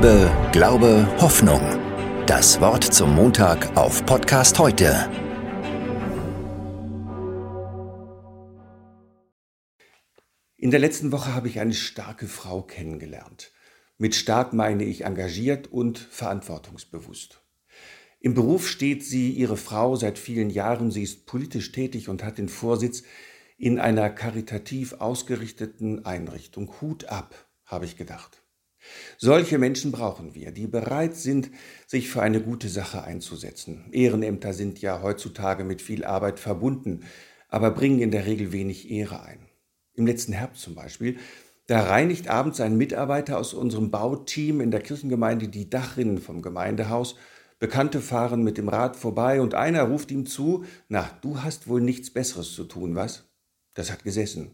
[0.00, 1.60] Liebe, Glaube, Hoffnung.
[2.24, 5.10] Das Wort zum Montag auf Podcast heute.
[10.56, 13.50] In der letzten Woche habe ich eine starke Frau kennengelernt.
[13.96, 17.42] Mit stark meine ich engagiert und verantwortungsbewusst.
[18.20, 20.92] Im Beruf steht sie, ihre Frau, seit vielen Jahren.
[20.92, 23.02] Sie ist politisch tätig und hat den Vorsitz
[23.56, 26.72] in einer karitativ ausgerichteten Einrichtung.
[26.80, 28.44] Hut ab, habe ich gedacht.
[29.20, 31.50] Solche Menschen brauchen wir, die bereit sind,
[31.88, 33.86] sich für eine gute Sache einzusetzen.
[33.90, 37.00] Ehrenämter sind ja heutzutage mit viel Arbeit verbunden,
[37.48, 39.40] aber bringen in der Regel wenig Ehre ein.
[39.94, 41.18] Im letzten Herbst zum Beispiel,
[41.66, 47.16] da reinigt abends ein Mitarbeiter aus unserem Bauteam in der Kirchengemeinde die Dachrinnen vom Gemeindehaus.
[47.58, 51.80] Bekannte fahren mit dem Rad vorbei und einer ruft ihm zu, na, du hast wohl
[51.80, 53.24] nichts Besseres zu tun, was?
[53.74, 54.52] Das hat gesessen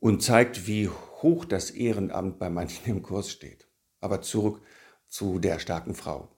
[0.00, 0.90] und zeigt, wie
[1.24, 3.66] hoch das Ehrenamt bei manchen im Kurs steht.
[4.00, 4.60] Aber zurück
[5.08, 6.28] zu der starken Frau.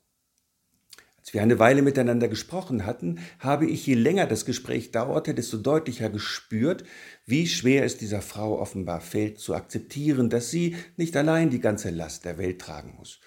[1.18, 5.56] Als wir eine Weile miteinander gesprochen hatten, habe ich, je länger das Gespräch dauerte, desto
[5.56, 6.84] deutlicher gespürt,
[7.24, 11.90] wie schwer es dieser Frau offenbar fällt, zu akzeptieren, dass sie nicht allein die ganze
[11.90, 13.18] Last der Welt tragen muss.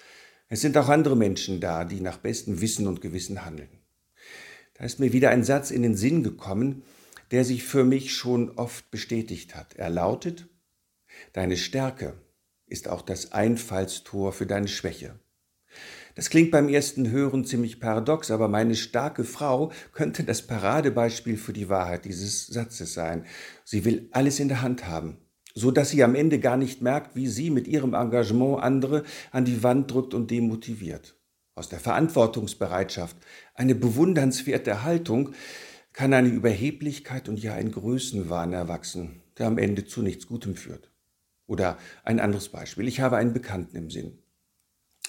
[0.48, 3.81] Es sind auch andere Menschen da, die nach bestem Wissen und Gewissen handeln.
[4.76, 6.83] Da ist mir wieder ein Satz in den Sinn gekommen,
[7.31, 9.76] der sich für mich schon oft bestätigt hat.
[9.76, 10.48] Er lautet,
[11.34, 12.14] Deine Stärke
[12.67, 15.20] ist auch das Einfallstor für deine Schwäche.
[16.16, 21.53] Das klingt beim ersten Hören ziemlich paradox, aber meine starke Frau könnte das Paradebeispiel für
[21.53, 23.26] die Wahrheit dieses Satzes sein.
[23.64, 25.17] Sie will alles in der Hand haben,
[25.53, 29.45] so dass sie am Ende gar nicht merkt, wie sie mit ihrem Engagement andere an
[29.45, 31.16] die Wand drückt und demotiviert.
[31.56, 33.16] Aus der Verantwortungsbereitschaft,
[33.54, 35.33] eine bewundernswerte Haltung,
[35.94, 40.92] kann eine Überheblichkeit und ja ein Größenwahn erwachsen, der am Ende zu nichts Gutem führt.
[41.50, 42.88] Oder ein anderes Beispiel.
[42.88, 44.19] Ich habe einen Bekannten im Sinn,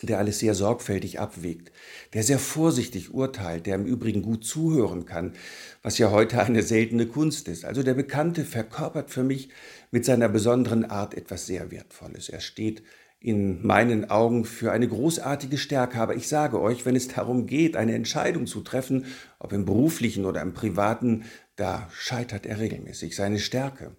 [0.01, 1.71] der alles sehr sorgfältig abwägt,
[2.15, 5.35] der sehr vorsichtig urteilt, der im Übrigen gut zuhören kann,
[5.83, 7.67] was ja heute eine seltene Kunst ist.
[7.67, 9.51] Also der Bekannte verkörpert für mich
[9.91, 12.31] mit seiner besonderen Art etwas sehr Wertvolles.
[12.31, 12.83] Er steht
[13.21, 16.01] in meinen Augen für eine großartige Stärke.
[16.01, 19.05] Aber ich sage euch, wenn es darum geht, eine Entscheidung zu treffen,
[19.39, 21.25] ob im beruflichen oder im privaten,
[21.57, 23.15] da scheitert er regelmäßig.
[23.15, 23.95] Seine Stärke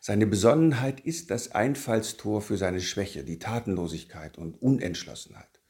[0.00, 5.60] seine Besonnenheit ist das Einfallstor für seine Schwäche, die Tatenlosigkeit und Unentschlossenheit.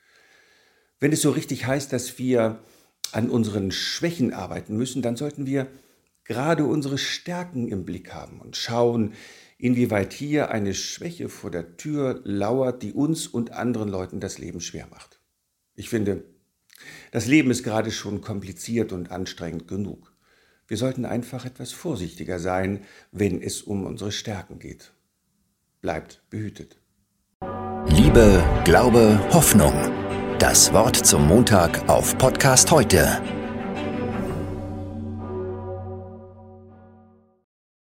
[1.00, 2.60] Wenn es so richtig heißt, dass wir
[3.12, 5.66] an unseren Schwächen arbeiten müssen, dann sollten wir
[6.24, 9.14] gerade unsere Stärken im Blick haben und schauen,
[9.58, 14.60] inwieweit hier eine Schwäche vor der Tür lauert, die uns und anderen Leuten das Leben
[14.60, 15.20] schwer macht.
[15.74, 16.22] Ich finde,
[17.10, 20.09] das Leben ist gerade schon kompliziert und anstrengend genug.
[20.70, 24.92] Wir sollten einfach etwas vorsichtiger sein, wenn es um unsere Stärken geht.
[25.80, 26.76] Bleibt behütet.
[27.88, 29.74] Liebe, Glaube, Hoffnung.
[30.38, 33.20] Das Wort zum Montag auf Podcast heute